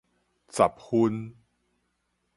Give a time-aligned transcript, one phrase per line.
[0.49, 1.35] 十份